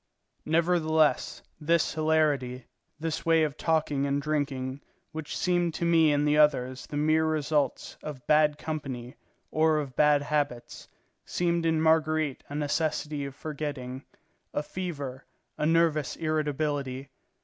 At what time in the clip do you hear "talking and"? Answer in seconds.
3.55-4.19